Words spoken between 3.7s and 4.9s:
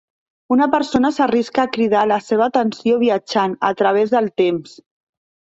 a través del temps.